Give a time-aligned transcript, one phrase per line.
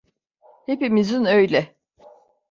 [0.65, 1.75] Hepimizin öyle.